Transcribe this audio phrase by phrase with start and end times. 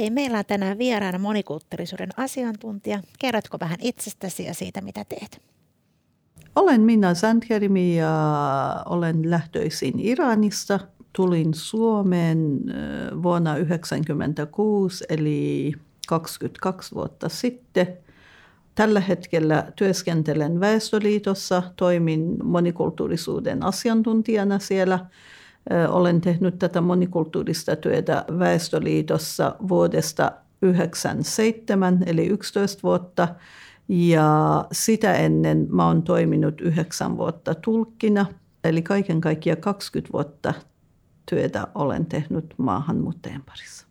[0.00, 3.02] Hei, meillä on tänään vieraana monikulttuurisuuden asiantuntija.
[3.18, 5.42] Kerrotko vähän itsestäsi ja siitä, mitä teet?
[6.56, 10.80] Olen Minna Sandkerimi ja olen lähtöisin Iranista.
[11.12, 12.60] Tulin Suomeen
[13.22, 15.72] vuonna 1996 eli
[16.08, 17.98] 22 vuotta sitten.
[18.74, 25.06] Tällä hetkellä työskentelen Väestöliitossa, toimin monikulttuurisuuden asiantuntijana siellä.
[25.88, 33.28] Olen tehnyt tätä monikulttuurista työtä Väestöliitossa vuodesta 1997 eli 11 vuotta.
[33.88, 38.26] Ja sitä ennen mä oon toiminut yhdeksän vuotta tulkkina,
[38.64, 40.54] eli kaiken kaikkiaan 20 vuotta
[41.26, 43.86] työtä olen tehnyt maahanmuuttajien parissa.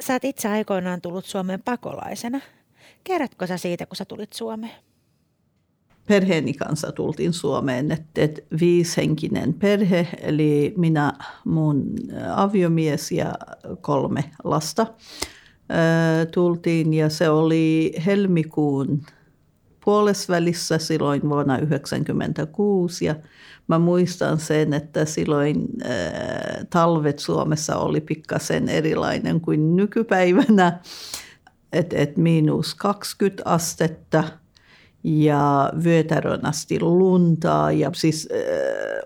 [0.00, 2.40] Sä oot itse aikoinaan tullut Suomeen pakolaisena.
[3.04, 4.72] Kerrotko sä siitä, kun sä tulit Suomeen?
[6.06, 11.12] Perheeni kanssa tultiin Suomeen, että et viishenkinen perhe, eli minä,
[11.44, 11.94] mun
[12.34, 13.34] aviomies ja
[13.80, 14.86] kolme lasta
[16.30, 16.94] tultiin.
[16.94, 19.02] Ja se oli helmikuun
[19.84, 23.14] puolesvälissä silloin vuonna 1996 ja
[23.68, 25.90] mä muistan sen, että silloin äh,
[26.70, 30.80] talvet Suomessa oli pikkasen erilainen kuin nykypäivänä,
[31.72, 34.24] että et miinus 20 astetta
[35.04, 38.38] ja vyötärön asti luntaa ja siis äh,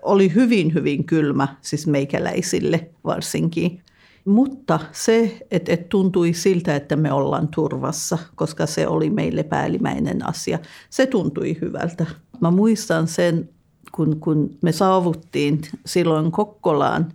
[0.01, 3.81] oli hyvin hyvin kylmä siis meikäläisille varsinkin.
[4.25, 10.27] Mutta se, että, että tuntui siltä, että me ollaan turvassa, koska se oli meille päällimmäinen
[10.27, 12.05] asia, se tuntui hyvältä.
[12.41, 13.49] Mä muistan sen,
[13.91, 17.13] kun, kun me saavuttiin silloin Kokkolaan,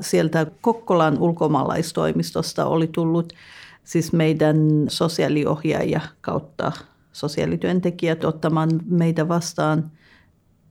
[0.00, 3.32] sieltä Kokkolan ulkomaalaistoimistosta oli tullut
[3.84, 4.56] siis meidän
[4.88, 6.72] sosiaaliohjaaja kautta
[7.18, 9.90] sosiaalityöntekijät ottamaan meitä vastaan–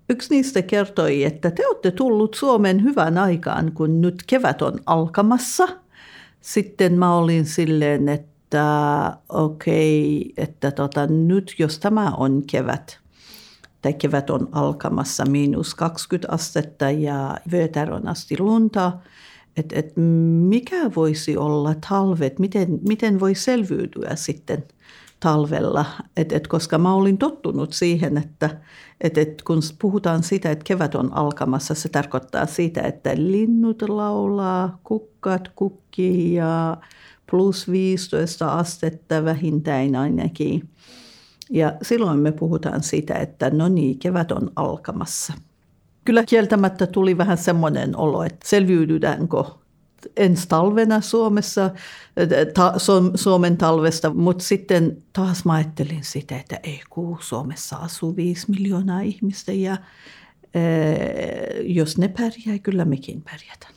[0.10, 5.68] Yksi niistä kertoi, että te olette tullut Suomeen hyvän aikaan, kun nyt kevät on alkamassa.
[6.42, 13.00] Sitten mä olin silleen, että okei, okay, että tota, nyt jos tämä on kevät,
[13.82, 18.92] tai kevät on alkamassa miinus 20 astetta ja vyötär on asti lunta,
[19.58, 19.94] että et
[20.48, 24.64] mikä voisi olla talvet, miten, miten voi selviytyä sitten–
[25.20, 25.86] talvella,
[26.18, 28.50] et, et, koska mä olin tottunut siihen, että
[29.02, 34.80] et, et, kun puhutaan sitä, että kevät on alkamassa, se tarkoittaa sitä, että linnut laulaa,
[34.84, 36.78] kukkat kukkii ja
[37.32, 40.70] plus 15 astetta vähintään ainakin.
[41.50, 45.34] Ja silloin me puhutaan siitä, että no niin, kevät on alkamassa.
[46.06, 49.44] Kyllä kieltämättä tuli vähän semmoinen olo, että selviydytäänkö
[50.18, 51.72] ensi talvena Suomessa,
[52.54, 52.74] ta,
[53.16, 59.02] Suomen talvesta, mutta sitten taas mä ajattelin sitä, että ei kun Suomessa asuu viisi miljoonaa
[59.02, 59.78] ihmistä ja
[60.54, 60.62] e,
[61.64, 63.74] jos ne pärjää, kyllä mekin pärjätään.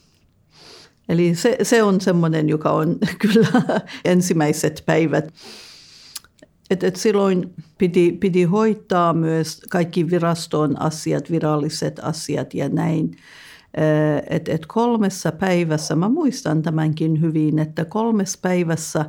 [1.09, 5.34] Eli se, se on semmoinen, joka on kyllä ensimmäiset päivät.
[6.70, 13.16] Et, et silloin piti, piti hoitaa myös kaikki viraston asiat, viralliset asiat ja näin
[14.31, 19.04] että et kolmessa päivässä, mä muistan tämänkin hyvin, että kolmessa päivässä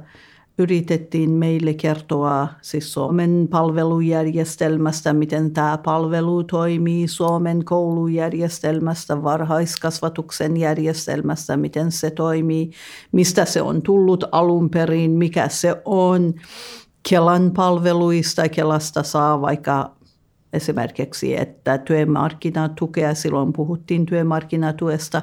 [0.57, 11.91] yritettiin meille kertoa siis Suomen palvelujärjestelmästä, miten tämä palvelu toimii, Suomen koulujärjestelmästä, varhaiskasvatuksen järjestelmästä, miten
[11.91, 12.71] se toimii,
[13.11, 16.33] mistä se on tullut alun perin, mikä se on.
[17.09, 19.95] Kelan palveluista Kelasta saa vaikka
[20.53, 25.21] esimerkiksi, että työmarkkinatukea, silloin puhuttiin työmarkkinatuesta,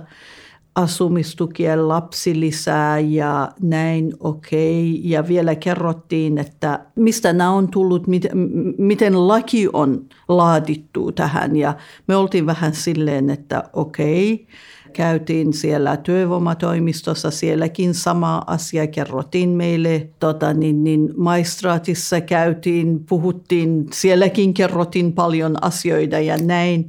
[0.75, 4.91] asumistukien lapsilisää ja näin okei.
[4.91, 5.11] Okay.
[5.11, 8.31] Ja vielä kerrottiin, että mistä nämä on tullut, miten,
[8.79, 11.57] miten laki on laadittu tähän.
[11.57, 14.35] Ja me oltiin vähän silleen, että okei.
[14.35, 14.47] Okay
[14.99, 20.09] Käytiin siellä työvoimatoimistossa, sielläkin sama asia kerrottiin meille.
[20.21, 26.87] Tota, niin, niin maistraatissa käytiin, puhuttiin, sielläkin kerrottiin paljon asioita ja näin.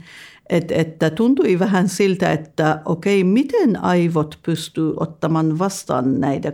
[0.49, 6.53] Et, että tuntui vähän siltä, että okei, miten aivot pystyy ottamaan vastaan näitä,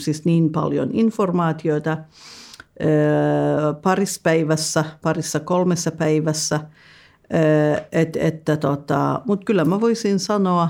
[0.00, 1.98] siis niin paljon informaatiota
[3.82, 6.60] parissa päivässä, parissa kolmessa päivässä–
[7.92, 10.68] et, että tota, Mutta kyllä mä voisin sanoa,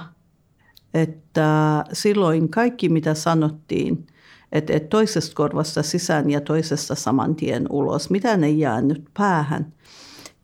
[0.95, 4.07] että silloin kaikki mitä sanottiin,
[4.53, 9.73] että, että toisesta korvasta sisään ja toisesta saman tien ulos, mitä ne jäänyt päähän.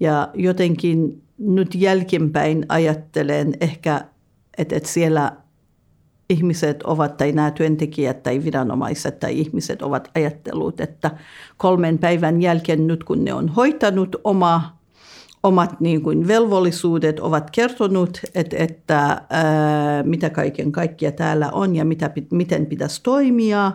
[0.01, 4.05] Ja jotenkin nyt jälkeenpäin ajattelen ehkä,
[4.59, 5.33] että, että siellä
[6.31, 11.11] ihmiset ovat, tai nämä työntekijät tai viranomaiset tai ihmiset ovat ajatellut, että
[11.57, 14.79] kolmen päivän jälkeen nyt kun ne on hoitanut oma
[15.45, 21.85] omat niin kuin velvollisuudet ovat kertonut, että, että ää, mitä kaiken kaikkia täällä on ja
[21.85, 23.73] mitä, miten pitäisi toimia,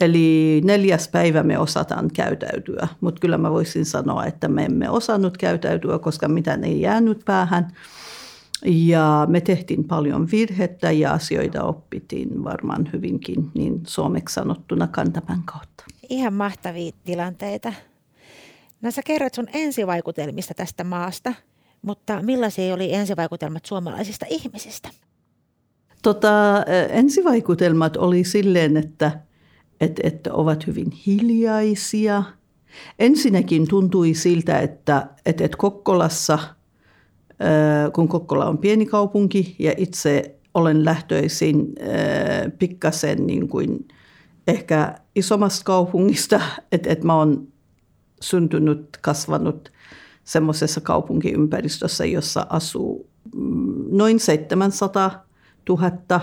[0.00, 5.36] Eli neljäs päivä me osataan käytäytyä, mutta kyllä mä voisin sanoa, että me emme osannut
[5.36, 7.72] käytäytyä, koska mitä ei jäänyt päähän.
[8.64, 15.84] Ja me tehtiin paljon virhettä ja asioita oppitiin varmaan hyvinkin niin suomeksi sanottuna kantapään kautta.
[16.08, 17.72] Ihan mahtavia tilanteita.
[18.82, 21.34] No sä kerroit sun ensivaikutelmista tästä maasta,
[21.82, 24.88] mutta millaisia oli ensivaikutelmat suomalaisista ihmisistä?
[26.02, 29.20] Tota, ensivaikutelmat oli silleen, että,
[29.80, 32.22] että, että ovat hyvin hiljaisia.
[32.98, 36.38] Ensinnäkin tuntui siltä, että, että, että Kokkolassa,
[37.94, 41.74] kun Kokkola on pieni kaupunki ja itse olen lähtöisin
[42.58, 43.88] pikkasen niin kuin
[44.46, 46.40] ehkä isommasta kaupungista,
[46.72, 47.48] että, että mä oon
[48.20, 49.72] syntynyt, kasvanut
[50.24, 55.24] semmoisessa kaupunkiympäristössä, jossa asuu mm, noin 700
[55.68, 56.20] 000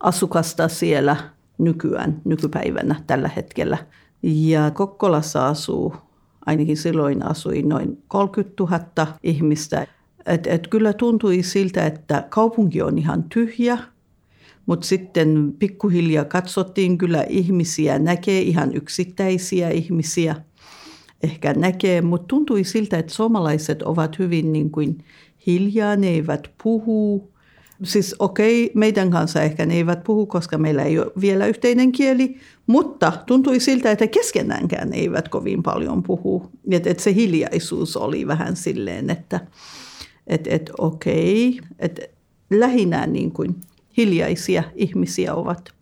[0.00, 1.16] asukasta siellä
[1.58, 3.78] nykyään, nykypäivänä tällä hetkellä.
[4.22, 5.94] Ja Kokkolassa asuu,
[6.46, 9.86] ainakin silloin asui noin 30 000 ihmistä.
[10.26, 13.78] Et, et kyllä tuntui siltä, että kaupunki on ihan tyhjä,
[14.66, 20.34] mutta sitten pikkuhiljaa katsottiin kyllä ihmisiä, näkee ihan yksittäisiä ihmisiä,
[21.22, 25.04] ehkä näkee, mutta tuntui siltä, että suomalaiset ovat hyvin niin kuin
[25.46, 27.32] hiljaa, ne eivät puhu,
[27.82, 31.92] siis okei, okay, meidän kanssa ehkä ne eivät puhu, koska meillä ei ole vielä yhteinen
[31.92, 32.36] kieli,
[32.66, 36.50] mutta tuntui siltä, että keskenäänkään eivät kovin paljon puhu.
[36.70, 39.40] Että et se hiljaisuus oli vähän silleen, että
[40.26, 42.02] et, et okei, okay, että
[42.50, 43.56] lähinnä niin kuin
[43.96, 45.72] hiljaisia ihmisiä ovat.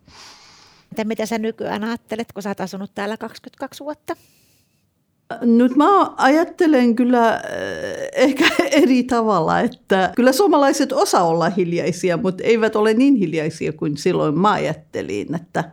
[1.03, 4.15] Mitä sä nykyään ajattelet, kun sä oot asunut täällä 22 vuotta?
[5.41, 7.41] Nyt mä ajattelen kyllä äh,
[8.15, 8.45] ehkä
[8.81, 14.39] eri tavalla, että kyllä suomalaiset osaa olla hiljaisia, mutta eivät ole niin hiljaisia kuin silloin
[14.39, 15.35] mä ajattelin.
[15.35, 15.71] Että,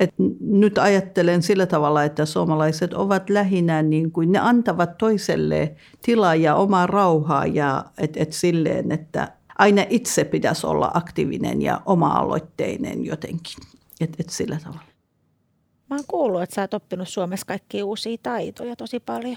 [0.00, 6.34] että nyt ajattelen sillä tavalla, että suomalaiset ovat lähinnä niin kuin ne antavat toiselle tilaa
[6.34, 13.04] ja omaa rauhaa ja et, et silleen, että aina itse pitäisi olla aktiivinen ja oma-aloitteinen
[13.04, 13.64] jotenkin.
[14.00, 14.85] Et, et sillä tavalla.
[15.90, 19.36] Mä oon kuullut, että sä oot oppinut Suomessa kaikkia uusia taitoja tosi paljon.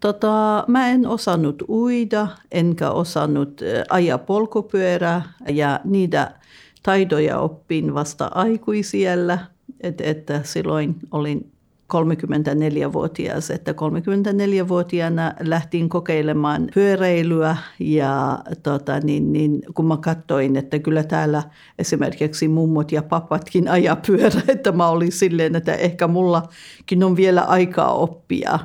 [0.00, 6.34] Tota, mä en osannut uida, enkä osannut ajaa polkupyörää ja niitä
[6.82, 9.38] taitoja oppin vasta aikuisiellä.
[9.80, 11.53] että että silloin olin
[11.92, 21.02] 34-vuotias, että 34-vuotiaana lähtin kokeilemaan pyöräilyä ja tota, niin, niin, kun mä katsoin, että kyllä
[21.02, 21.42] täällä
[21.78, 27.40] esimerkiksi mummot ja papatkin ajaa pyörä, että mä olin silleen, että ehkä mullakin on vielä
[27.40, 28.58] aikaa oppia.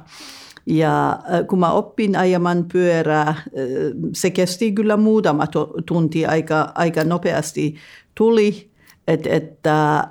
[0.65, 3.35] Ja äh, kun mä oppin ajamaan pyörää, äh,
[4.13, 5.45] se kesti kyllä muutama
[5.85, 7.75] tunti aika, aika nopeasti
[8.15, 8.68] tuli
[9.09, 10.05] et, että, äh,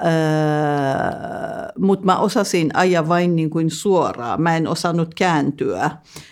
[1.78, 4.42] mutta mä osasin ajaa vain niin kuin suoraan.
[4.42, 5.90] Mä en osannut kääntyä.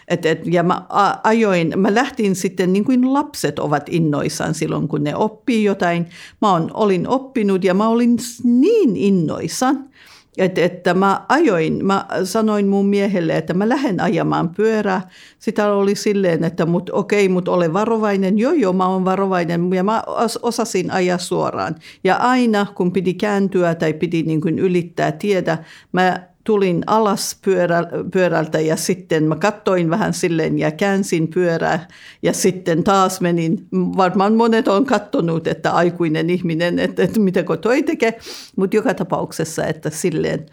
[0.09, 0.87] Et, et, ja mä
[1.25, 6.07] ajoin, mä lähtin sitten niin kuin lapset ovat innoissaan silloin, kun ne oppii jotain.
[6.43, 9.89] Mä on, olin oppinut ja mä olin niin innoissaan
[10.39, 15.09] että, että mä ajoin, mä sanoin mun miehelle, että mä lähden ajamaan pyörää.
[15.39, 18.39] Sitä oli silleen, että mut, okei, mutta ole varovainen.
[18.39, 20.03] Joo, joo, mä oon varovainen ja mä
[20.43, 21.75] osasin ajaa suoraan.
[22.05, 25.59] Ja aina kun piti kääntyä tai piti niin kuin ylittää tietä,
[25.93, 27.83] mä tulin alas pyörä,
[28.13, 31.89] pyörältä ja sitten mä kattoin vähän silleen ja käänsin pyörää
[32.23, 33.67] ja sitten taas menin.
[33.73, 38.19] Varmaan monet on kattonut, että aikuinen ihminen, että, että mitä toi tekee,
[38.57, 40.47] mutta joka tapauksessa, että silleen,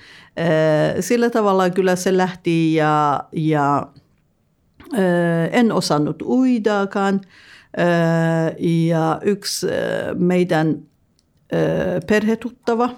[1.00, 3.88] sillä tavalla kyllä se lähti ja, ja
[5.52, 7.22] en osannut uidaakaan.
[8.60, 9.68] Ja yksi
[10.16, 10.82] meidän
[12.08, 12.90] perhetuttava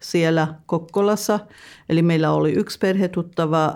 [0.00, 1.40] siellä Kokkolassa–
[1.92, 3.74] Eli meillä oli yksi perhetuttava,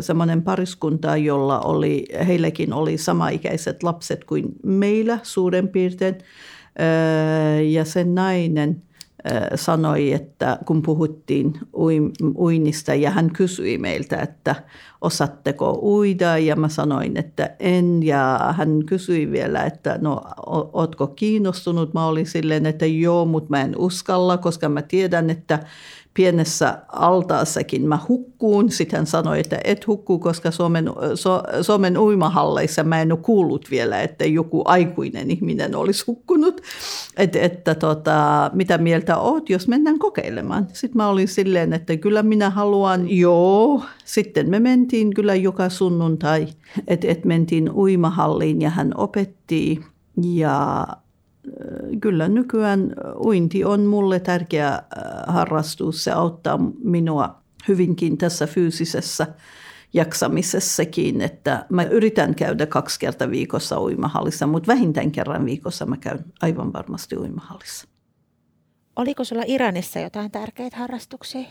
[0.00, 6.14] semmoinen pariskunta, jolla oli, heilläkin oli samaikäiset lapset kuin meillä suurin piirtein.
[7.68, 8.82] Ja sen nainen
[9.54, 11.52] sanoi, että kun puhuttiin
[12.38, 14.54] uinnista ja hän kysyi meiltä, että
[15.00, 20.20] osatteko uida ja mä sanoin, että en ja hän kysyi vielä, että no
[20.72, 21.94] ootko kiinnostunut.
[21.94, 25.58] Mä olin silleen, että joo, mutta mä en uskalla, koska mä tiedän, että
[26.18, 28.70] pienessä altaassakin mä hukkuun.
[28.70, 33.68] Sitten hän sanoi, että et hukkuu, koska Suomen, so, Suomen uimahalleissa mä en ole kuullut
[33.70, 36.60] vielä, että joku aikuinen ihminen olisi hukkunut.
[37.16, 40.66] Et, että tota, mitä mieltä oot, jos mennään kokeilemaan.
[40.72, 43.82] Sitten mä olin silleen, että kyllä minä haluan, joo.
[44.04, 46.46] Sitten me mentiin kyllä joka sunnuntai,
[46.86, 49.80] että et mentiin uimahalliin ja hän opetti
[50.22, 50.86] ja
[52.00, 52.92] kyllä nykyään
[53.24, 54.82] uinti on mulle tärkeä
[55.26, 56.04] harrastus.
[56.04, 59.26] Se auttaa minua hyvinkin tässä fyysisessä
[59.92, 66.24] jaksamisessakin, että mä yritän käydä kaksi kertaa viikossa uimahallissa, mutta vähintään kerran viikossa mä käyn
[66.42, 67.88] aivan varmasti uimahallissa.
[68.96, 71.48] Oliko sulla Iranissa jotain tärkeitä harrastuksia?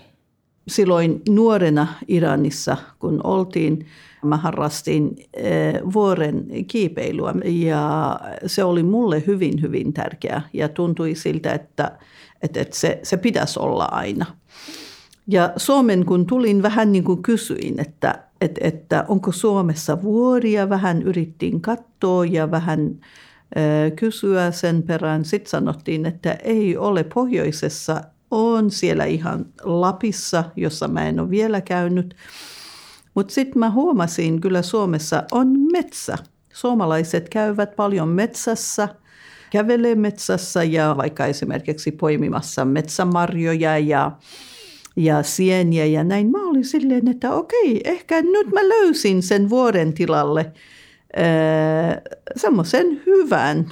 [0.68, 3.86] Silloin nuorena Iranissa, kun oltiin,
[4.24, 11.54] mä harrastin eh, vuoren kiipeilyä ja se oli mulle hyvin, hyvin tärkeä ja tuntui siltä,
[11.54, 11.98] että,
[12.42, 14.26] että se, se pitäisi olla aina.
[15.28, 21.02] Ja Suomen kun tulin, vähän niin kuin kysyin, että, että, että onko Suomessa vuoria, vähän
[21.02, 23.00] yrittiin katsoa ja vähän
[23.96, 25.26] kysyä sen perään.
[25.26, 31.62] Sitten sanottiin, että ei ole pohjoisessa, on siellä ihan Lapissa, jossa mä en ole vielä
[31.62, 32.16] käynyt.
[33.14, 36.18] Mutta sitten mä huomasin, kyllä Suomessa on metsä.
[36.54, 38.90] Suomalaiset käyvät paljon metsässä,
[39.52, 44.12] kävelee metsässä ja vaikka esimerkiksi poimimassa metsämarjoja ja
[44.96, 46.32] ja sieniä ja näin.
[46.32, 50.52] Mä olin silleen, että okei, ehkä nyt mä löysin sen vuoren tilalle
[52.36, 53.70] semmoisen hyvän.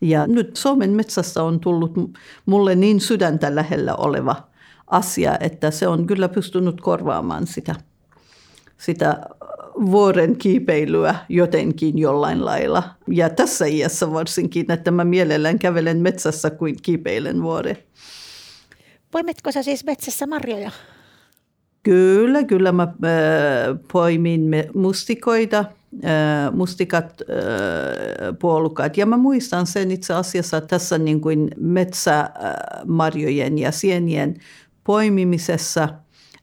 [0.00, 1.94] Ja nyt Suomen metsässä on tullut
[2.46, 4.36] mulle niin sydäntä lähellä oleva
[4.86, 7.74] asia, että se on kyllä pystynyt korvaamaan sitä,
[8.78, 9.20] sitä
[9.86, 12.82] vuoren kiipeilyä jotenkin jollain lailla.
[13.08, 17.78] Ja tässä iässä varsinkin, että mä mielellään kävelen metsässä kuin kiipeilen vuoren.
[19.10, 20.70] Poimitko sä siis metsässä marjoja?
[21.82, 22.88] Kyllä, kyllä mä äh,
[23.92, 25.66] poimin mustikoita, äh,
[26.52, 27.26] mustikat, äh,
[28.38, 28.96] puolukat.
[28.96, 34.34] Ja mä muistan sen itse asiassa tässä niin kuin metsämarjojen ja sienien
[34.84, 35.88] poimimisessa,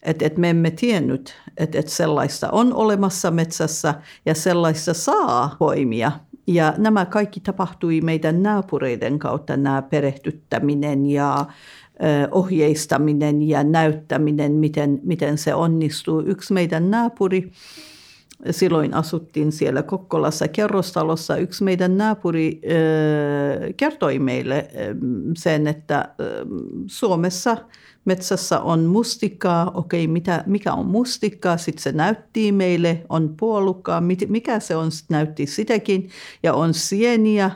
[0.04, 3.94] että, että me emme tiennyt, että, että sellaista on olemassa metsässä
[4.26, 6.12] ja sellaista saa poimia.
[6.48, 11.46] Ja nämä kaikki tapahtui meidän naapureiden kautta, nämä perehdyttäminen ja
[12.32, 16.24] ohjeistaminen ja näyttäminen, miten, miten se onnistuu.
[16.26, 17.52] Yksi meidän naapuri,
[18.52, 22.62] silloin asuttiin siellä Kokkolassa kerrostalossa, yksi meidän naapuri
[23.78, 24.68] kertoi meille
[25.38, 26.16] sen, että
[26.88, 27.58] Suomessa
[28.06, 34.60] metsässä on mustikkaa, okei, mitä, mikä on mustikkaa, sitten se näytti meille, on puolukkaa, mikä
[34.60, 36.10] se on, näytti sitäkin,
[36.44, 37.52] ja on sieniä,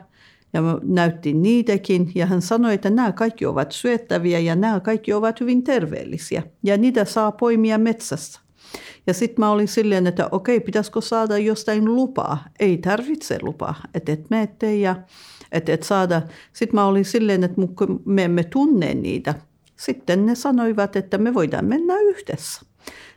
[0.53, 5.39] ja näytti niitäkin ja hän sanoi, että nämä kaikki ovat syöttäviä ja nämä kaikki ovat
[5.39, 8.39] hyvin terveellisiä ja niitä saa poimia metsässä.
[9.08, 12.43] Ja sitten mä olin silleen, että okei, pitäisikö saada jostain lupaa?
[12.60, 14.96] Ei tarvitse lupaa, että et menette ja
[15.51, 16.22] että et saada.
[16.53, 17.62] Sitten mä olin silleen, että
[18.05, 19.36] me emme tunne niitä.
[19.79, 22.62] Sitten ne sanoivat, että me voidaan mennä yhdessä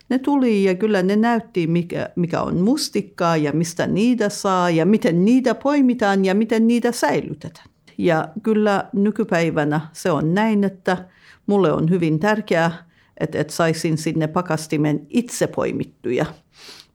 [0.09, 4.87] ne tuli ja kyllä ne näytti, mikä, mikä on mustikkaa ja mistä niitä saa ja
[4.87, 7.67] miten niitä poimitaan ja miten niitä säilytetään.
[7.99, 11.09] Ja kyllä nykypäivänä se on näin, että
[11.47, 12.87] mulle on hyvin tärkeää,
[13.21, 16.27] että, että saisin sinne pakastimen itse poimittuja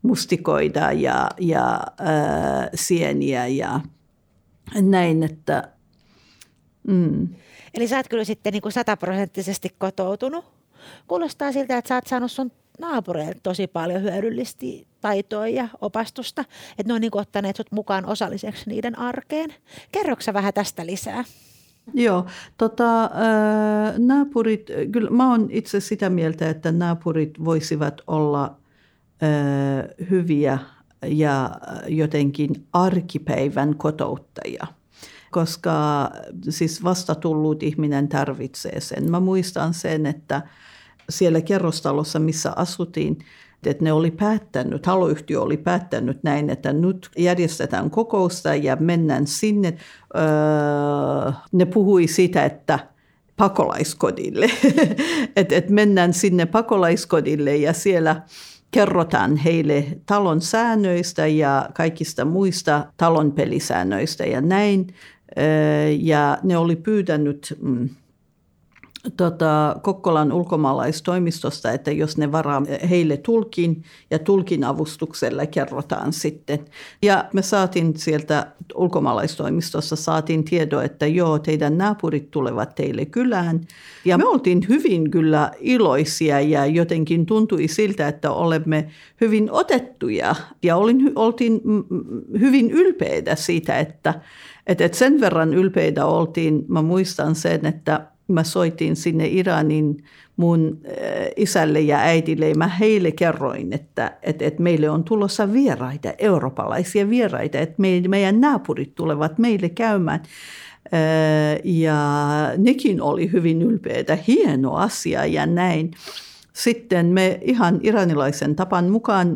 [0.01, 3.79] mustikoita ja, ja ää, sieniä ja
[4.81, 5.69] näin, että...
[6.87, 7.27] Mm.
[7.73, 10.45] Eli sä oot kyllä sitten niin kuin sataprosenttisesti kotoutunut.
[11.07, 14.65] Kuulostaa siltä, että sä oot saanut sun naapureilta tosi paljon hyödyllistä
[15.01, 19.53] taitoa ja opastusta, että ne on niin ottaneet sut mukaan osalliseksi niiden arkeen.
[19.91, 21.23] Kerroksä vähän tästä lisää?
[21.93, 22.25] Joo,
[22.57, 23.09] tota, äh,
[23.97, 28.43] naapurit, kyllä mä oon itse sitä mieltä, että naapurit voisivat olla
[29.23, 30.59] äh, hyviä
[31.05, 31.51] ja
[31.87, 34.67] jotenkin arkipäivän kotouttajia
[35.31, 36.09] koska
[36.49, 39.11] siis vasta tullut ihminen tarvitsee sen.
[39.11, 40.41] Mä muistan sen, että
[41.09, 43.17] siellä kerrostalossa, missä asuttiin,
[43.65, 49.73] että ne oli päättänyt, taloyhtiö oli päättänyt näin, että nyt järjestetään kokousta ja mennään sinne.
[50.15, 52.79] Öö, ne puhui siitä, että
[53.37, 54.49] pakolaiskodille,
[55.35, 58.21] että et mennään sinne pakolaiskodille ja siellä
[58.71, 64.87] kerrotaan heille talon säännöistä ja kaikista muista talon pelisäännöistä ja näin.
[65.37, 67.89] Öö, ja ne oli pyytänyt mm,
[69.17, 76.59] tota, Kokkolan ulkomaalaistoimistosta, että jos ne varaa heille tulkin ja tulkin avustuksella kerrotaan sitten.
[77.01, 83.61] Ja me saatiin sieltä ulkomaalaistoimistossa saatiin tieto, että joo, teidän naapurit tulevat teille kylään.
[84.05, 88.89] Ja me oltiin hyvin kyllä iloisia ja jotenkin tuntui siltä, että olemme
[89.21, 90.35] hyvin otettuja.
[90.63, 91.61] Ja olin, oltiin
[92.39, 94.21] hyvin ylpeitä siitä, että,
[94.67, 96.65] että sen verran ylpeitä oltiin.
[96.67, 100.03] Mä muistan sen, että mä soitin sinne Iranin
[100.37, 105.53] mun äh, isälle ja äidille, ja mä heille kerroin, että, että, että meille on tulossa
[105.53, 110.19] vieraita, eurooppalaisia vieraita, että meidän naapurit tulevat meille käymään.
[111.63, 111.97] Ja
[112.57, 115.91] nekin oli hyvin ylpeitä, hieno asia ja näin.
[116.53, 119.35] Sitten me ihan iranilaisen tapan mukaan,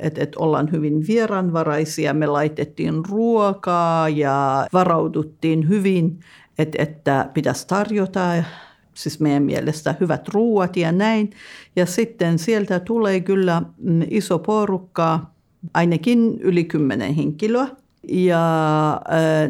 [0.00, 6.20] että et ollaan hyvin vieranvaraisia, me laitettiin ruokaa ja varauduttiin hyvin,
[6.58, 8.44] että, että pitäisi tarjota
[8.94, 11.30] siis meidän mielestä hyvät ruuat ja näin.
[11.76, 15.20] Ja sitten sieltä tulee kyllä mm, iso porukka,
[15.74, 17.68] ainakin yli kymmenen henkilöä.
[18.08, 19.00] Ja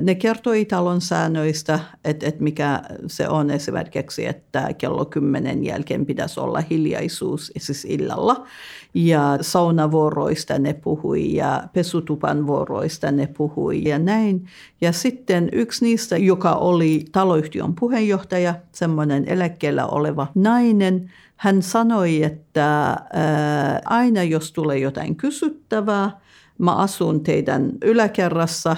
[0.02, 6.40] ne kertoi talon säännöistä, että, että mikä se on esimerkiksi, että kello kymmenen jälkeen pitäisi
[6.40, 8.46] olla hiljaisuus siis illalla.
[8.94, 14.46] Ja saunavuoroista ne puhui ja pesutupan vuoroista ne puhui ja näin.
[14.80, 22.96] Ja sitten yksi niistä, joka oli taloyhtiön puheenjohtaja, semmoinen eläkkeellä oleva nainen, hän sanoi, että
[23.12, 26.10] ää, aina jos tulee jotain kysyttävää,
[26.58, 28.76] Mä asun teidän yläkerrassa,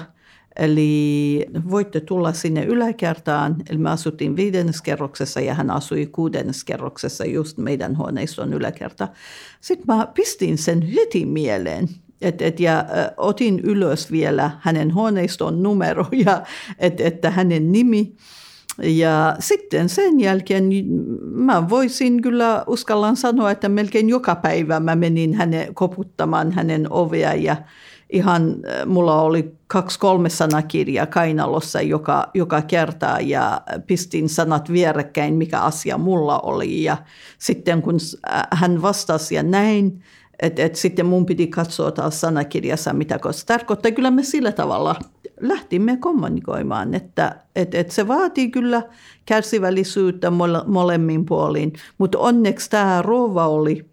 [0.57, 3.57] eli voitte tulla sinne yläkertaan.
[3.71, 9.09] Eli me asuttiin viidenneskerroksessa ja hän asui kuudenneskerroksessa just meidän huoneiston yläkerta.
[9.61, 11.89] Sitten mä pistin sen heti mieleen.
[12.21, 12.85] Et, et, ja
[13.17, 16.43] otin ylös vielä hänen huoneiston numero ja
[16.79, 18.17] et, että hänen nimi.
[18.83, 20.71] Ja sitten sen jälkeen
[21.23, 27.35] mä voisin kyllä uskallan sanoa, että melkein joka päivä mä menin hänen koputtamaan hänen ovea
[27.35, 27.57] ja
[28.13, 35.61] ihan mulla oli kaksi kolme sanakirjaa kainalossa joka, joka kerta ja pistin sanat vierekkäin, mikä
[35.61, 36.83] asia mulla oli.
[36.83, 36.97] Ja
[37.39, 37.99] sitten kun
[38.53, 40.03] hän vastasi ja näin,
[40.43, 43.93] että et sitten mun piti katsoa taas sanakirjassa, mitä se tarkoittaa.
[43.93, 44.97] Kyllä me sillä tavalla
[45.41, 48.83] lähtimme kommunikoimaan, että et, et se vaatii kyllä
[49.27, 53.90] kärsivällisyyttä mole, molemmin puolin, mutta onneksi tämä rouva oli,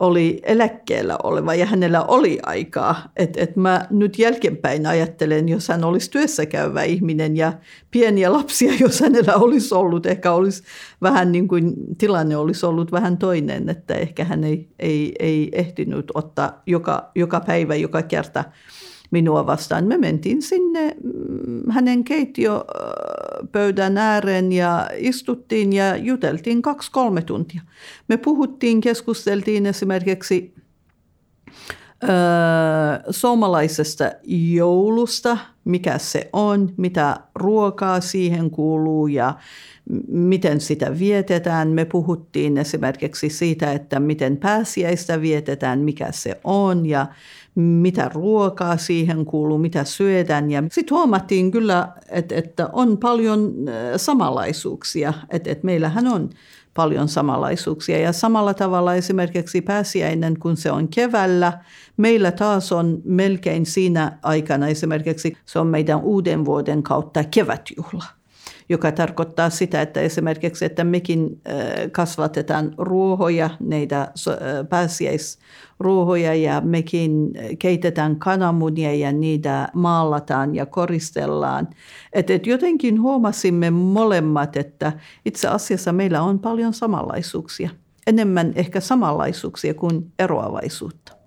[0.00, 3.12] oli eläkkeellä oleva ja hänellä oli aikaa.
[3.16, 7.52] että et mä nyt jälkeenpäin ajattelen, jos hän olisi työssä käyvä ihminen ja
[7.90, 10.62] pieniä lapsia, jos hänellä olisi ollut, ehkä olisi
[11.02, 16.10] vähän niin kuin tilanne olisi ollut vähän toinen, että ehkä hän ei, ei, ei ehtinyt
[16.14, 18.44] ottaa joka, joka päivä, joka kerta–
[19.10, 19.84] minua vastaan.
[19.84, 27.62] Me mentiin sinne mm, hänen keittiöpöydän ääreen ja istuttiin ja juteltiin kaksi-kolme tuntia.
[28.08, 30.54] Me puhuttiin, keskusteltiin esimerkiksi
[33.10, 34.04] suomalaisesta
[34.54, 39.34] joulusta, mikä se on, mitä ruokaa siihen kuuluu ja
[40.08, 41.68] miten sitä vietetään.
[41.68, 47.06] Me puhuttiin esimerkiksi siitä, että miten pääsiäistä vietetään, mikä se on ja
[47.60, 50.50] mitä ruokaa siihen kuuluu, mitä syödään.
[50.50, 53.54] Ja sitten huomattiin kyllä, että, että on paljon
[53.96, 56.30] samanlaisuuksia, että, että meillähän on
[56.74, 57.98] paljon samanlaisuuksia.
[57.98, 61.52] Ja samalla tavalla esimerkiksi pääsiäinen, kun se on keväällä,
[61.96, 68.17] meillä taas on melkein siinä aikana esimerkiksi se on meidän uuden vuoden kautta kevätjuhla
[68.68, 71.40] joka tarkoittaa sitä, että esimerkiksi, että mekin
[71.92, 74.12] kasvatetaan ruohoja, näitä
[74.68, 81.68] pääsiäisruohoja ja mekin keitetään kananmunia ja niitä maalataan ja koristellaan.
[82.12, 84.92] Et, et jotenkin huomasimme molemmat, että
[85.24, 87.70] itse asiassa meillä on paljon samanlaisuuksia.
[88.06, 91.17] Enemmän ehkä samanlaisuuksia kuin eroavaisuutta.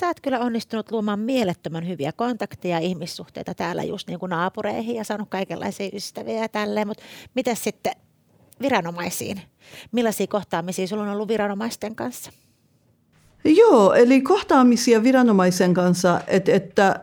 [0.00, 4.96] Sä oot kyllä onnistunut luomaan mielettömän hyviä kontakteja ja ihmissuhteita täällä just niin kuin naapureihin
[4.96, 7.02] ja saanut kaikenlaisia ystäviä ja tälleen, mutta
[7.34, 7.92] miten sitten
[8.62, 9.42] viranomaisiin?
[9.92, 12.32] Millaisia kohtaamisia sulla on ollut viranomaisten kanssa?
[13.44, 17.00] Joo, eli kohtaamisia viranomaisen kanssa, että, että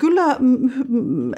[0.00, 0.36] kyllä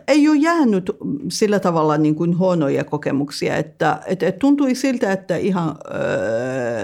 [0.08, 0.90] ei ole jäänyt
[1.28, 5.76] sillä tavalla niin kuin huonoja kokemuksia, että, että, että tuntui siltä, että ihan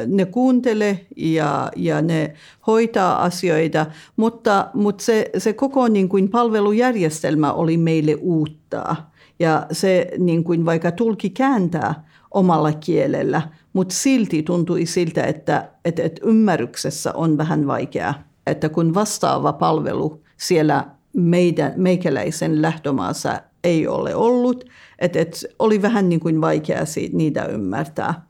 [0.06, 2.34] ne kuuntele ja, ja ne
[2.66, 8.96] hoitaa asioita, mutta, mutta se, se koko niin kuin palvelujärjestelmä oli meille uutta.
[9.38, 16.02] Ja se niin kuin vaikka tulki kääntää omalla kielellä– mutta silti tuntui siltä, että, että,
[16.02, 18.14] että ymmärryksessä on vähän vaikeaa.
[18.46, 24.64] Että kun vastaava palvelu siellä meidän, meikäläisen lähtömaassa ei ole ollut,
[24.98, 28.26] että, että oli vähän niin kuin vaikea siitä, niitä ymmärtää.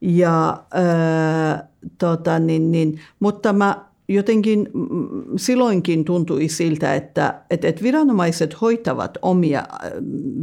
[0.00, 4.68] Ja, ää, tota, niin, niin, mutta mä jotenkin
[5.36, 9.92] silloinkin tuntui siltä, että, että, että viranomaiset hoitavat omia äh,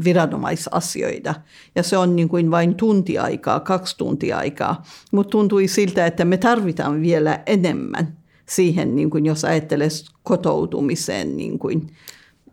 [0.04, 1.36] viranomaisasioita.
[1.76, 4.84] Ja se on niin kuin vain tuntiaikaa, kaksi tuntiaikaa.
[5.12, 9.90] Mutta tuntui siltä, että me tarvitaan vielä enemmän siihen, niin kuin jos ajattelee
[10.24, 11.38] kotoutumiseen.
[11.38, 11.88] Niin kuin.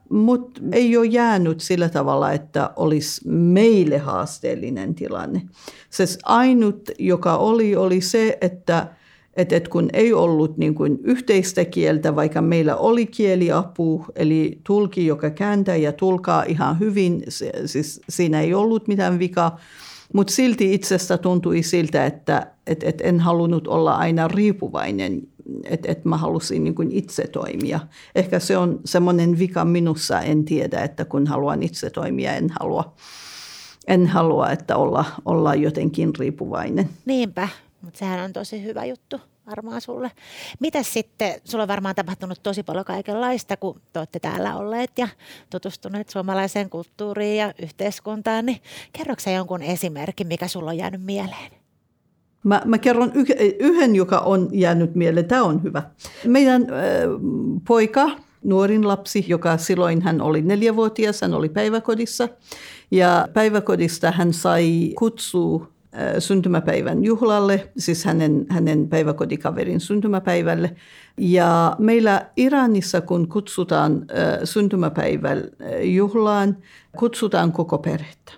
[0.08, 5.42] Mutta ei ole jäänyt sillä tavalla, että olisi meille haasteellinen tilanne.
[5.90, 8.86] Se ainut, joka oli, oli se, että–
[9.36, 15.06] että et kun ei ollut niin kuin yhteistä kieltä, vaikka meillä oli kieliapu, eli tulki,
[15.06, 17.22] joka kääntää ja tulkaa ihan hyvin,
[17.66, 19.58] siis siinä ei ollut mitään vikaa,
[20.14, 25.22] mutta silti itsestä tuntui siltä, että et, et en halunnut olla aina riippuvainen,
[25.64, 27.80] että et mä halusin niin kuin itse toimia.
[28.14, 32.94] Ehkä se on semmoinen vika minussa, en tiedä, että kun haluan itse toimia, en halua,
[33.88, 36.88] en halua että olla, olla jotenkin riippuvainen.
[37.06, 37.48] Niinpä,
[37.82, 40.10] mutta sehän on tosi hyvä juttu varmaan sulle.
[40.60, 45.08] Mitäs sitten, sulla on varmaan tapahtunut tosi paljon kaikenlaista, kun te olette täällä olleet ja
[45.50, 48.58] tutustuneet suomalaiseen kulttuuriin ja yhteiskuntaan, niin
[48.92, 51.52] kerroksä jonkun esimerkin, mikä sulla on jäänyt mieleen?
[52.44, 53.12] Mä, mä kerron
[53.58, 55.26] yhden, joka on jäänyt mieleen.
[55.26, 55.82] Tämä on hyvä.
[56.26, 56.68] Meidän äh,
[57.68, 58.10] poika,
[58.44, 62.28] nuorin lapsi, joka silloin hän oli neljävuotias, hän oli päiväkodissa.
[62.90, 65.71] Ja päiväkodista hän sai kutsua
[66.18, 70.76] syntymäpäivän juhlalle, siis hänen, hänen päiväkodikaverin syntymäpäivälle.
[71.16, 74.06] Ja meillä Iranissa, kun kutsutaan
[74.44, 75.42] syntymäpäivän
[75.82, 76.56] juhlaan,
[76.98, 78.32] kutsutaan koko perhettä.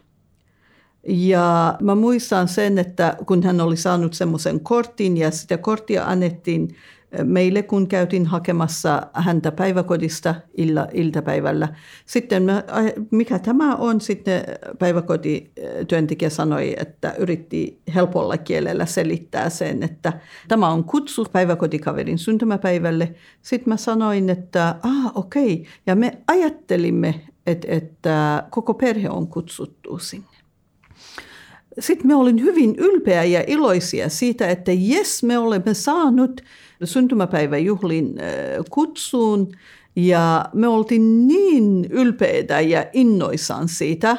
[1.09, 6.77] Ja mä muistan sen, että kun hän oli saanut semmoisen kortin ja sitä korttia annettiin
[7.25, 11.69] meille, kun käytiin hakemassa häntä päiväkodista illa, iltapäivällä.
[12.07, 12.63] Sitten mä,
[13.11, 14.45] mikä tämä on, sitten
[14.79, 20.13] päiväkotityöntekijä sanoi, että yritti helpolla kielellä selittää sen, että
[20.49, 23.15] tämä on kutsu päiväkotikaverin syntymäpäivälle.
[23.43, 25.65] Sitten mä sanoin, että ah okei, okay.
[25.87, 30.34] ja me ajattelimme, että, että koko perhe on kutsuttu sinne
[31.79, 36.41] sitten me olin hyvin ylpeä ja iloisia siitä, että jes, me olemme saanut
[36.85, 38.15] syntymäpäiväjuhlin
[38.71, 39.53] kutsuun
[39.97, 44.17] ja me oltiin niin ylpeitä ja innoissaan siitä,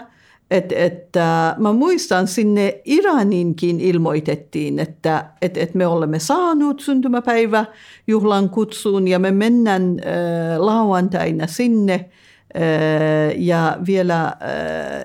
[0.52, 9.08] että, että mä muistan sinne Iraninkin ilmoitettiin, että, että, että me olemme saanut syntymäpäiväjuhlan kutsuun
[9.08, 12.10] ja me mennään äh, lauantaina sinne.
[12.56, 14.34] Äh, ja vielä äh,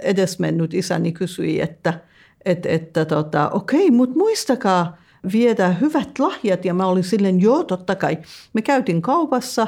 [0.02, 1.94] edesmennyt isäni kysyi, että,
[2.44, 4.96] että, että tota, okei, mutta muistakaa
[5.32, 6.64] viedä hyvät lahjat.
[6.64, 8.18] Ja mä olin silleen, joo, totta kai.
[8.52, 9.66] Me käytiin kaupassa,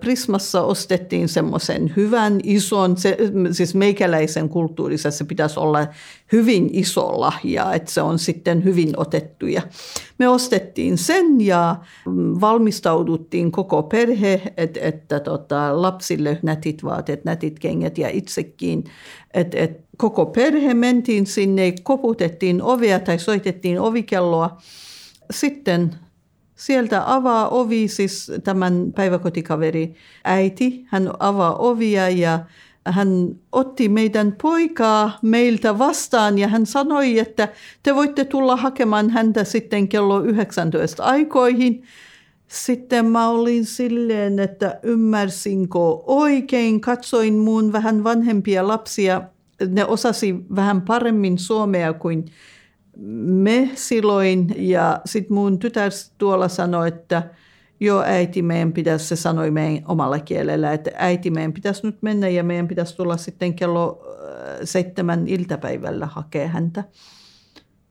[0.00, 3.16] Prismassa ostettiin semmoisen hyvän ison, se,
[3.52, 5.86] siis meikäläisen kulttuurissa se pitäisi olla
[6.32, 9.46] hyvin iso lahja, että se on sitten hyvin otettu.
[9.46, 9.62] Ja
[10.18, 11.76] me ostettiin sen ja
[12.40, 18.84] valmistauduttiin koko perhe, että, että tota, lapsille nätit vaatteet, nätit kengät ja itsekin.
[19.34, 24.58] Että, että koko perhe mentiin sinne, koputettiin ovea tai soitettiin ovikelloa.
[25.30, 25.94] Sitten
[26.58, 29.94] Sieltä avaa ovi, siis tämän päiväkotikaveri
[30.24, 32.40] äiti, hän avaa ovia ja
[32.86, 37.48] hän otti meidän poikaa meiltä vastaan ja hän sanoi, että
[37.82, 41.82] te voitte tulla hakemaan häntä sitten kello 19 aikoihin.
[42.48, 49.22] Sitten mä olin silleen, että ymmärsinkö oikein, katsoin muun vähän vanhempia lapsia.
[49.68, 52.24] Ne osasi vähän paremmin suomea kuin
[52.98, 57.22] me silloin ja sitten mun tytär tuolla sanoi, että
[57.80, 62.28] joo äiti meidän pitäisi, se sanoi meidän omalla kielellä, että äiti meidän pitäisi nyt mennä
[62.28, 66.84] ja meidän pitäisi tulla sitten kello äh, seitsemän iltapäivällä hakea häntä.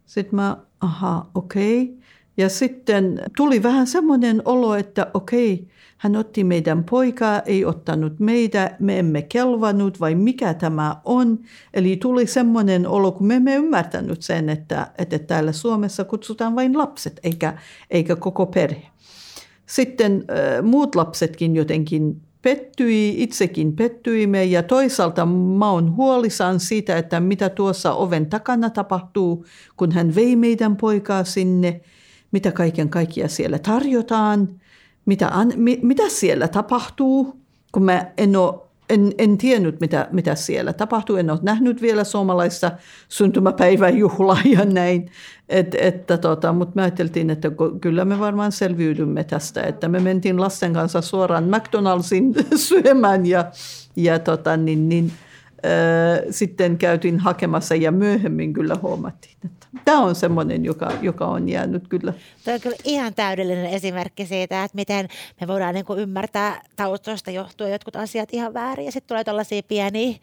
[0.06, 1.84] Sitten mä, aha, okei.
[1.84, 1.98] Okay.
[2.38, 8.76] Ja sitten tuli vähän semmoinen olo, että okei, hän otti meidän poikaa, ei ottanut meitä,
[8.80, 11.40] me emme kelvannut vai mikä tämä on.
[11.74, 16.78] Eli tuli semmoinen olo, kun me emme ymmärtänyt sen, että, että täällä Suomessa kutsutaan vain
[16.78, 17.58] lapset eikä,
[17.90, 18.88] eikä koko perhe.
[19.66, 27.20] Sitten äh, muut lapsetkin jotenkin pettyi, itsekin pettyimme ja toisaalta mä oon huolissaan siitä, että
[27.20, 29.46] mitä tuossa oven takana tapahtuu,
[29.78, 31.82] kun hän vei meidän poikaa sinne,
[32.32, 34.48] mitä kaiken kaikkia siellä tarjotaan–
[35.08, 37.38] mitä, mi, mitä siellä tapahtuu,
[37.72, 38.56] kun mä en, ole,
[38.90, 41.16] en, en tiennyt, mitä, mitä siellä tapahtuu.
[41.16, 42.72] En ole nähnyt vielä suomalaista
[43.10, 45.12] syntymäpäiväjuhlaa ja näin.
[45.50, 49.62] Et, että tota, mutta me ajateltiin, että kyllä me varmaan selviydymme tästä.
[49.64, 53.46] Että me mentiin lasten kanssa suoraan McDonald'sin syömään ja,
[53.96, 55.12] ja tota, niin, niin,
[56.30, 61.88] sitten käytiin hakemassa ja myöhemmin kyllä huomattiin, että Tämä on semmoinen, joka, joka on jäänyt
[61.88, 62.14] kyllä.
[62.44, 65.08] Tämä on kyllä ihan täydellinen esimerkki siitä, että miten
[65.42, 68.86] me voidaan niin kuin ymmärtää taustoista johtuen jotkut asiat ihan väärin.
[68.86, 70.18] Ja sitten tulee tällaisia pieniä,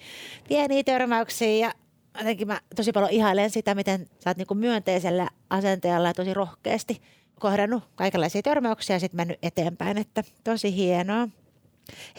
[0.49, 1.73] pieniä törmäyksiä ja
[2.19, 6.35] jotenkin mä tosi paljon ihailen sitä, miten sä oot niin kuin myönteisellä asenteella ja tosi
[6.35, 7.01] rohkeasti
[7.41, 11.29] kohdannut kaikenlaisia törmäyksiä ja sitten mennyt eteenpäin, että tosi hienoa.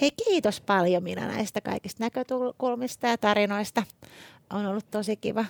[0.02, 3.84] Hei kiitos paljon Minä näistä kaikista näkökulmista ja tarinoista.
[4.54, 5.46] On ollut tosi kiva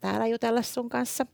[0.00, 1.26] täällä jutella sun kanssa.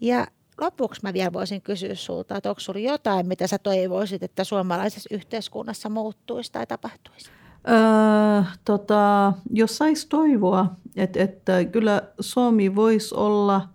[0.00, 0.26] Ja
[0.60, 5.14] lopuksi mä vielä voisin kysyä sulta, että onko sinulla jotain, mitä sä toivoisit, että suomalaisessa
[5.14, 7.30] yhteiskunnassa muuttuisi tai tapahtuisi?
[7.68, 13.68] Öö, tota, jos saisi toivoa, että, että kyllä Suomi voisi olla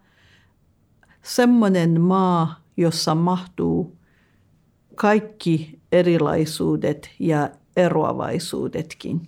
[1.21, 3.97] semmoinen maa, jossa mahtuu
[4.95, 9.21] kaikki erilaisuudet ja eroavaisuudetkin.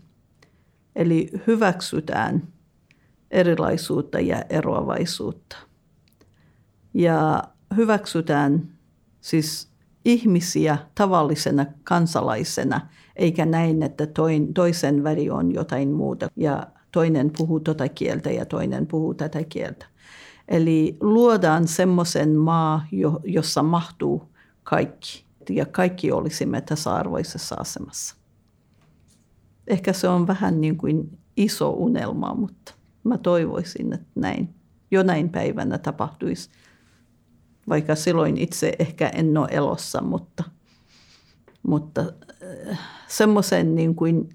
[0.95, 2.47] Eli hyväksytään
[3.31, 5.57] erilaisuutta ja eroavaisuutta.
[6.93, 7.43] Ja
[7.77, 8.69] hyväksytään
[9.21, 9.69] siis
[10.05, 12.81] ihmisiä tavallisena kansalaisena,
[13.15, 18.45] eikä näin, että toin, toisen väri on jotain muuta ja toinen puhuu tota kieltä ja
[18.45, 19.85] toinen puhuu tätä kieltä.
[20.47, 22.85] Eli luodaan semmoisen maa,
[23.23, 24.33] jossa mahtuu
[24.63, 28.18] kaikki ja kaikki olisimme tasa-arvoisessa asemassa.
[29.69, 34.49] Ehkä se on vähän niin kuin iso unelma, mutta mä toivoisin, että näin
[34.91, 36.49] jonain päivänä tapahtuisi.
[37.69, 40.43] Vaikka silloin itse ehkä en ole elossa, mutta,
[41.67, 42.01] mutta
[42.71, 44.29] äh, semmoisen niin kuin,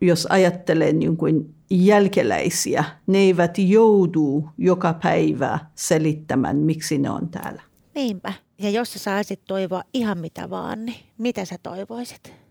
[0.00, 7.62] jos ajattelee niin kuin jälkeläisiä, ne eivät joudu joka päivä selittämään, miksi ne on täällä.
[7.94, 8.32] Niinpä.
[8.58, 12.43] Ja jos sä saisit toivoa ihan mitä vaan, niin mitä sä toivoisit?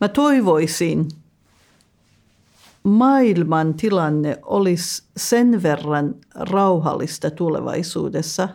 [0.00, 1.08] Mä toivoisin,
[2.82, 8.48] maailman tilanne olisi sen verran rauhallista tulevaisuudessa.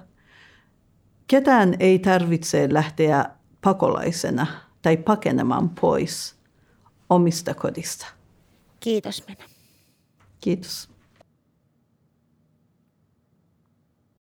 [1.27, 3.29] Ketään ei tarvitse lähteä
[3.61, 4.47] pakolaisena
[4.81, 6.35] tai pakenemaan pois
[7.09, 8.05] omista kodista.
[8.79, 9.45] Kiitos Minä.
[10.41, 10.94] Kiitos.